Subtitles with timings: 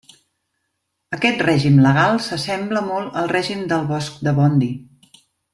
[1.17, 4.75] Aquest règim legal s'assembla molt al règim del bosc de Bondy!